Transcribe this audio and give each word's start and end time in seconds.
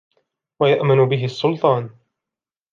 وَيَأْمَنُ 0.59 1.05
بِهِ 1.09 1.25
السُّلْطَانُ 1.25 1.89